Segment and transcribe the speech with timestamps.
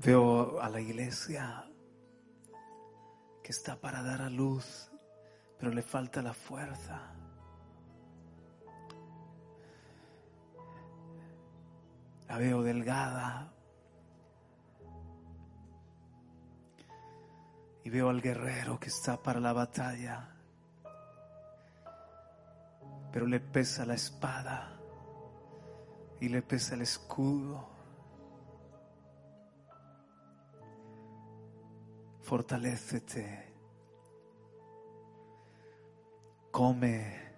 [0.00, 1.64] Veo a la iglesia
[3.42, 4.92] que está para dar a luz,
[5.58, 7.02] pero le falta la fuerza.
[12.28, 13.52] La veo delgada.
[17.82, 20.28] Y veo al guerrero que está para la batalla.
[23.10, 24.78] Pero le pesa la espada
[26.20, 27.77] y le pesa el escudo.
[32.28, 33.54] Fortalécete.
[36.50, 37.32] Come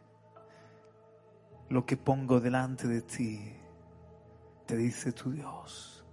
[1.68, 3.56] lo que pongo delante de ti
[4.66, 6.04] te dice tu Dios.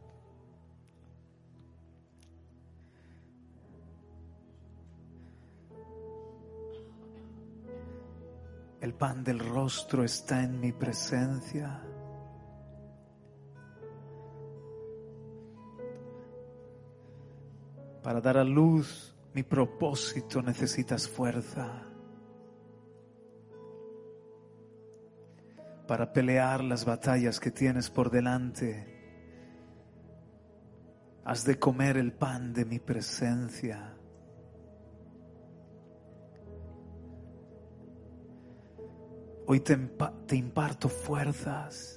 [8.80, 11.87] El pan del rostro está en mi presencia.
[18.08, 21.84] Para dar a luz mi propósito necesitas fuerza.
[25.86, 28.86] para pelear las batallas que tienes por delante.
[31.26, 33.94] Has de comer el pan de mi presencia.
[39.48, 39.76] Hoy te,
[40.28, 41.97] te imparto fuerzas.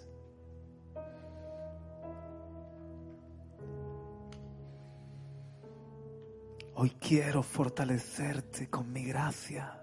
[6.82, 9.78] Hoy quiero fortalecerte con mi gracia.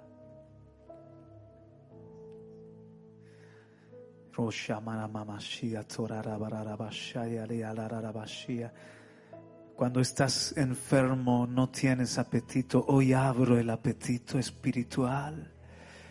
[9.75, 15.53] Cuando estás enfermo, no tienes apetito, hoy abro el apetito espiritual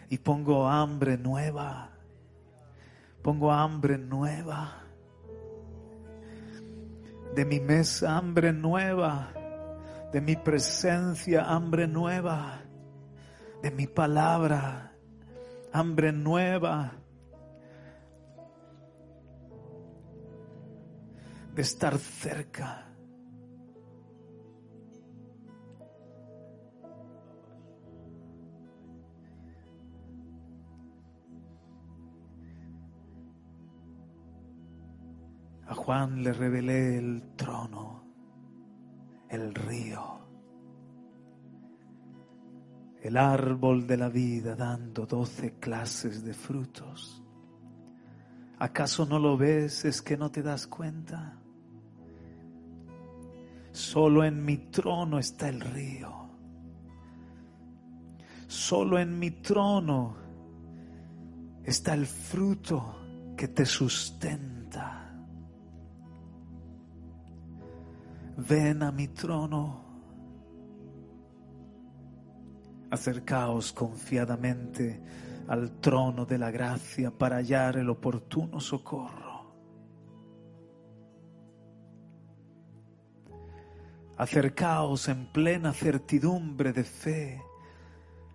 [0.09, 1.91] y pongo hambre nueva.
[3.23, 4.85] Pongo hambre nueva.
[7.35, 9.36] De mi mesa, hambre nueva.
[10.13, 12.63] De mi presencia, hambre nueva.
[13.63, 14.93] De mi palabra,
[15.73, 16.93] hambre nueva
[21.57, 22.87] de estar cerca.
[35.67, 38.06] A Juan le revelé el trono,
[39.37, 40.19] el río,
[43.01, 47.23] el árbol de la vida dando doce clases de frutos.
[48.59, 49.85] ¿Acaso no lo ves?
[49.85, 51.39] ¿Es que no te das cuenta?
[53.71, 56.31] Solo en mi trono está el río.
[58.47, 60.17] Solo en mi trono
[61.63, 65.06] está el fruto que te sustenta.
[68.37, 69.85] Ven a mi trono.
[72.91, 75.03] Acercaos confiadamente
[75.49, 79.25] al trono de la gracia para hallar el oportuno socorro.
[84.19, 87.43] Acercaos en plena certidumbre de fe,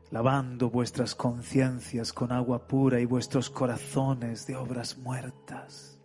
[0.09, 6.00] lavando vuestras conciencias con agua pura y vuestros corazones de obras muertas.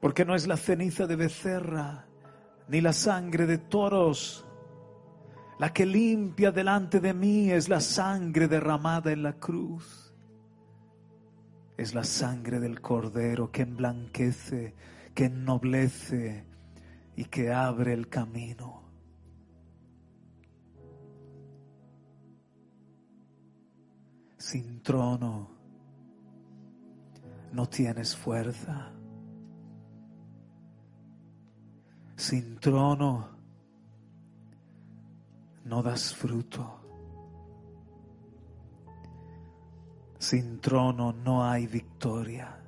[0.00, 2.06] Porque no es la ceniza de becerra,
[2.68, 4.46] ni la sangre de toros,
[5.58, 10.14] la que limpia delante de mí es la sangre derramada en la cruz.
[11.76, 14.74] Es la sangre del cordero que emblanquece,
[15.14, 16.46] que ennoblece,
[17.20, 18.82] y que abre el camino.
[24.38, 25.50] Sin trono
[27.52, 28.99] no tienes fuerza.
[32.20, 33.28] Sin trono
[35.64, 36.80] no das fruto.
[40.18, 42.62] Sin trono no hay victoria.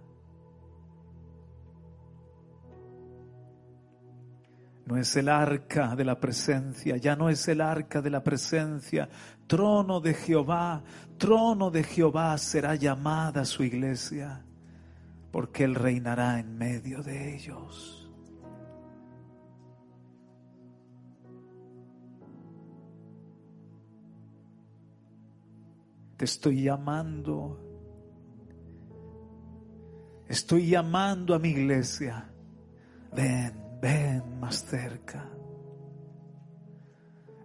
[4.86, 9.06] No es el arca de la presencia, ya no es el arca de la presencia.
[9.46, 10.82] Trono de Jehová,
[11.18, 14.46] trono de Jehová será llamada su iglesia,
[15.30, 18.01] porque Él reinará en medio de ellos.
[26.22, 27.58] Te estoy llamando,
[30.28, 32.32] estoy llamando a mi iglesia.
[33.12, 35.28] Ven ven más cerca,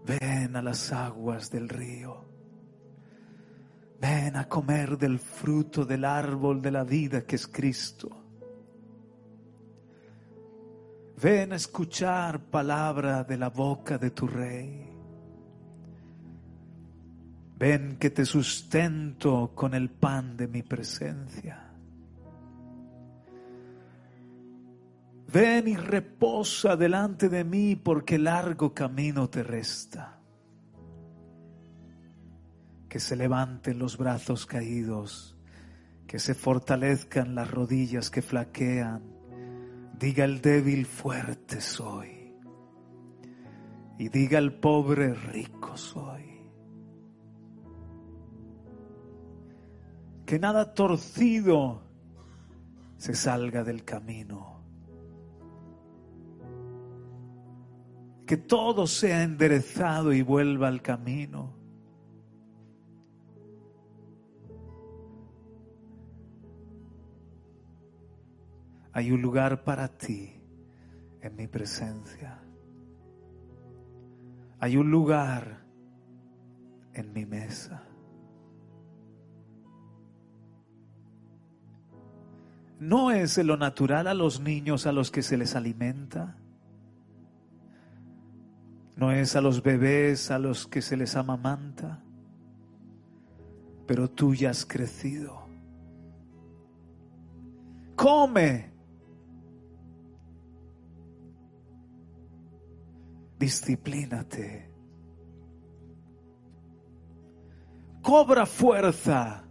[0.06, 2.24] ven a las aguas del río,
[4.00, 8.10] ven a comer del fruto del árbol de la vida que es Cristo.
[11.20, 14.97] Ven a escuchar palabra de la boca de tu rey.
[17.58, 21.68] Ven que te sustento con el pan de mi presencia.
[25.34, 30.20] Ven y reposa delante de mí porque largo camino te resta.
[32.88, 35.36] Que se levanten los brazos caídos,
[36.06, 39.02] que se fortalezcan las rodillas que flaquean.
[40.00, 42.36] Diga el débil fuerte soy.
[43.98, 46.37] Y diga el pobre rico soy.
[50.28, 51.82] Que nada torcido
[52.98, 54.58] se salga del camino
[58.28, 61.56] que todo sea enderezado y vuelva al camino.
[68.92, 70.34] Hay un lugar para ti
[71.22, 72.38] en mi presencia.
[74.60, 75.64] Hay un lugar
[76.94, 77.87] en mi mesa.
[82.80, 86.38] No es lo natural a los niños a los que se les alimenta
[88.98, 92.04] no es a los bebés a los que se les amamanta,
[93.86, 95.48] pero tú ya has crecido.
[97.96, 98.72] Come.
[103.38, 104.72] Disciplínate.
[108.02, 109.47] Cobra fuerza.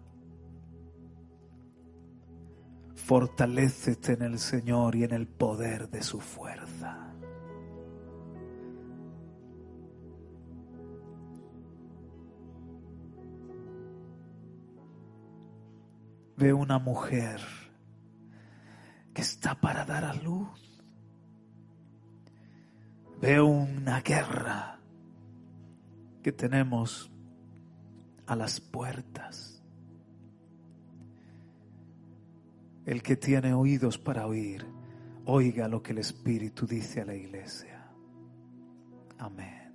[3.07, 7.15] Fortalécete en el Señor y en el poder de su fuerza.
[16.37, 17.41] Veo una mujer
[19.15, 20.83] que está para dar a luz.
[23.21, 24.81] Veo una guerra
[26.25, 27.09] que tenemos
[28.27, 29.56] a las puertas.
[32.87, 34.65] El que tiene oídos para oír,
[35.25, 37.91] oiga lo que el Espíritu dice a la iglesia.
[39.19, 39.66] Amén.